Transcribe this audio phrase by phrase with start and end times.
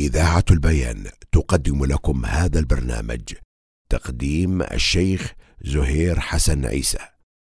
[0.00, 3.20] إذاعة البيان تقدم لكم هذا البرنامج
[3.90, 5.32] تقديم الشيخ
[5.64, 6.98] زهير حسن عيسى.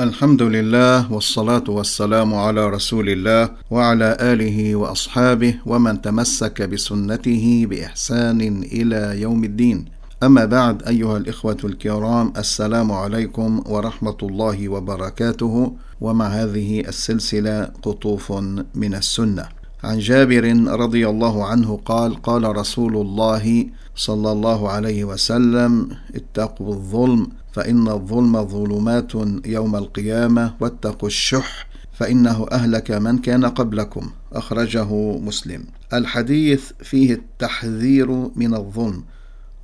[0.00, 9.20] الحمد لله والصلاة والسلام على رسول الله وعلى آله وأصحابه ومن تمسك بسنته بإحسان إلى
[9.20, 9.84] يوم الدين.
[10.22, 15.76] أما بعد أيها الإخوة الكرام السلام عليكم ورحمة الله وبركاته.
[16.00, 18.32] ومع هذه السلسلة قطوف
[18.74, 19.48] من السنة.
[19.86, 23.66] عن جابر رضي الله عنه قال قال رسول الله
[23.96, 29.12] صلى الله عليه وسلم اتقوا الظلم فإن الظلم ظلمات
[29.46, 35.64] يوم القيامة واتقوا الشح فإنه أهلك من كان قبلكم أخرجه مسلم.
[35.94, 39.04] الحديث فيه التحذير من الظلم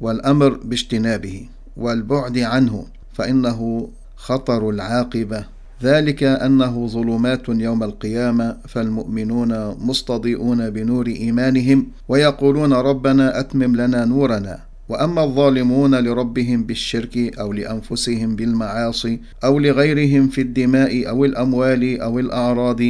[0.01, 5.45] والأمر باجتنابه والبعد عنه فإنه خطر العاقبة
[5.83, 14.59] ذلك أنه ظلمات يوم القيامة فالمؤمنون مستضيئون بنور إيمانهم ويقولون ربنا أتمم لنا نورنا.
[14.89, 22.81] وأما الظالمون لربهم بالشرك أو لأنفسهم بالمعاصي أو لغيرهم في الدماء أو الأموال أو الأعراض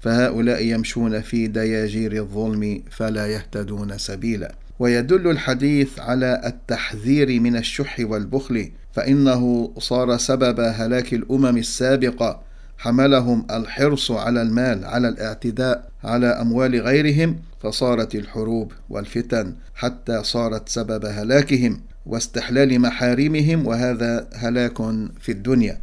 [0.00, 4.54] فهؤلاء يمشون في دياجير الظلم فلا يهتدون سبيلا.
[4.78, 12.42] ويدل الحديث على التحذير من الشح والبخل فإنه صار سبب هلاك الأمم السابقة.
[12.78, 21.04] حملهم الحرص على المال على الاعتداء على أموال غيرهم فصارت الحروب والفتن حتى صارت سبب
[21.04, 24.76] هلاكهم واستحلال محارمهم وهذا هلاك
[25.20, 25.80] في الدنيا.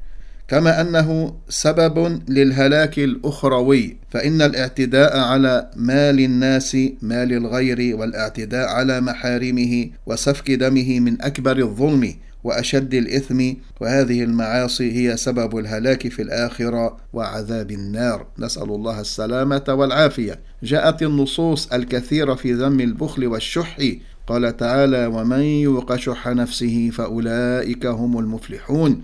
[0.47, 9.89] كما أنه سبب للهلاك الأخروي فإن الاعتداء على مال الناس مال الغير والاعتداء على محارمه
[10.05, 17.71] وسفك دمه من أكبر الظلم وأشد الإثم وهذه المعاصي هي سبب الهلاك في الآخرة وعذاب
[17.71, 18.27] النار.
[18.39, 20.39] نسأل الله السلامة والعافية.
[20.63, 23.77] جاءت النصوص الكثيرة في ذم البخل والشح.
[24.27, 29.01] قال تعالى ومن يوق شح نفسه فأولئك هم المفلحون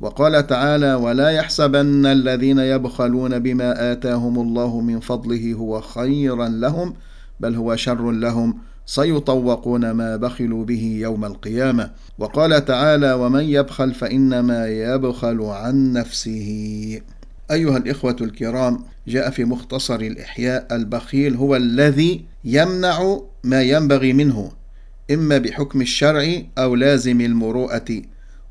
[0.00, 6.94] وقال تعالى ولا يحسبن الذين يبخلون بما آتاهم الله من فضله هو خيرا لهم
[7.40, 11.90] بل هو شر لهم سيطوقون ما بخلوا به يوم القيامة.
[12.18, 17.00] وقال تعالى ومن يبخل فإنما يبخل عن نفسه.
[17.50, 24.50] أيها الإخوة الكرام جاء في مختصر الإحياء البخيل هو الذي يمنع ما ينبغي منه
[25.10, 28.02] إما بحكم الشرع أو لازم المروءة.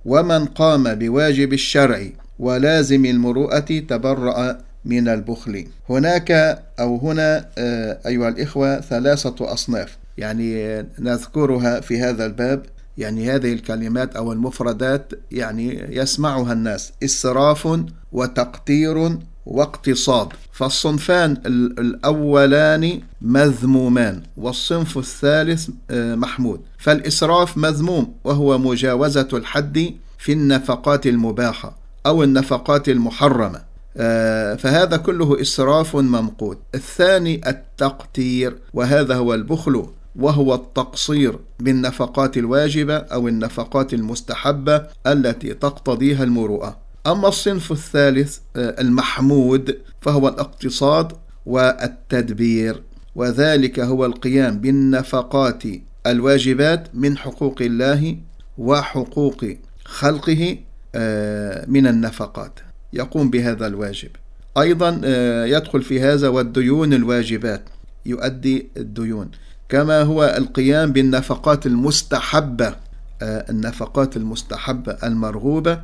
[0.06, 2.08] ومن قام بواجب الشرع
[2.40, 3.60] ولازم المروءة
[3.90, 5.68] تبرأ من البخل.
[5.90, 6.32] هناك
[6.80, 9.98] أو هنا آه، أيها الإخوة ثلاثة أصناف.
[10.18, 12.66] يعني نذكرها في هذا الباب.
[12.98, 16.92] يعني هذه الكلمات أو المفردات يعني يسمعها الناس.
[17.04, 17.80] إسراف
[18.12, 20.28] وتقتير واقتصاد.
[20.52, 21.38] فالصنفان
[21.80, 26.62] الأولان مذمومان والصنف الثالث آه، محمود.
[26.78, 33.62] فالإسراف مذموم وهو مجاوزة الحد في النفقات المباحة أو النفقات المحرمة.
[33.98, 36.58] آه، فهذا كله إسراف ممقوت.
[36.76, 39.88] الثاني التقتير وهذا هو البخل.
[40.18, 46.78] وهو التقصير بالنفقات الواجبة أو النفقات المستحبة التي تقتضيها المروءة.
[47.08, 51.12] أما الصنف الثالث آه، المحمود فهو الاقتصاد
[51.46, 52.84] والتدبير
[53.16, 55.64] وذلك هو القيام بالنفقات
[56.08, 58.18] الواجبات من حقوق الله
[58.58, 59.46] وحقوق
[59.86, 60.58] خلقه
[60.96, 62.60] آه، من النفقات.
[62.94, 64.10] يقوم بهذا الواجب.
[64.58, 67.70] أيضا آه، يدخل في هذا والديون الواجبات
[68.06, 69.32] يؤدي الديون.
[69.70, 72.76] كما هو القيام بالنفقات المستحبة
[73.22, 75.82] النفقات المستحبة المرغوبة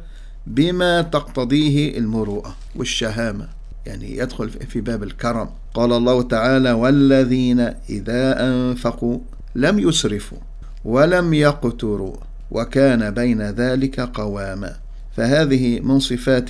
[0.48, 3.48] بما تقتضيه المروءة والشهامة.
[3.86, 5.50] يعني يدخل في باب الكرم.
[5.74, 9.20] قال الله تعالى والذين إذا أنفقوا
[9.56, 10.38] لم يسرفوا
[10.86, 12.16] ولم يقتروا
[12.52, 14.76] وكان بين ذلك قواما.
[15.18, 16.50] فهذه من صفات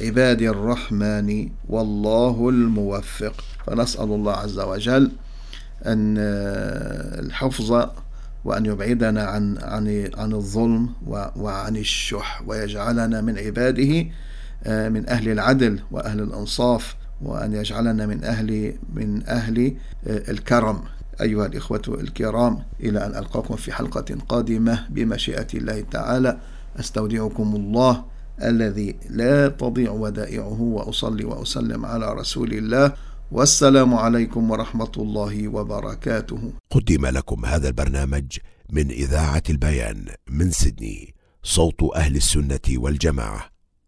[0.00, 3.44] عباد الرحمن والله الموفق.
[3.66, 5.10] فنسأل الله عز وجل
[5.86, 6.14] أن
[7.24, 7.88] الحفظ
[8.44, 10.88] وأن يبعدنا عن عن عن الظلم
[11.36, 14.06] وعن الشح ويجعلنا من عباده
[14.64, 19.74] آه، من أهل العدل وأهل الإنصاف وأن يجعلنا من أهل من أهل
[20.06, 20.80] آه، الكرم.
[21.20, 26.36] أيها الإخوة الكرام إلى أن ألقاكم في حلقة قادمة بمشيئة الله تعالى
[26.80, 28.04] أستودعكم الله
[28.42, 32.92] الذي لا تضيع ودائعه وأصلي وأسلم على رسول الله
[33.32, 36.52] والسلام عليكم ورحمة الله وبركاته.
[36.70, 38.38] قدم لكم هذا البرنامج
[38.70, 43.59] من إذاعة البيان من سيدني، صوت أهل السنة والجماعة.